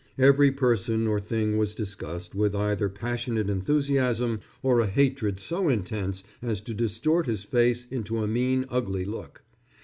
[0.17, 6.23] Every person or thing was discussed with either passionate enthusiasm or a hatred so intense
[6.41, 9.43] as to distort his face into a mean, ugly look.